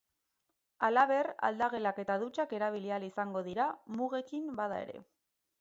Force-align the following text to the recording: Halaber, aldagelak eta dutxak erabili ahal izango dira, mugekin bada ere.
Halaber, 0.87 1.29
aldagelak 1.49 2.01
eta 2.05 2.17
dutxak 2.25 2.57
erabili 2.61 2.95
ahal 2.97 3.07
izango 3.11 3.47
dira, 3.51 3.71
mugekin 4.01 4.53
bada 4.63 4.85
ere. 4.89 5.01